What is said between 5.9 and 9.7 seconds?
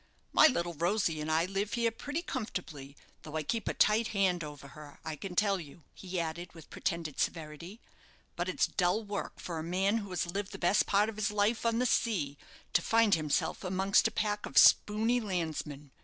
he added, with pretended severity; "but it's dull work for a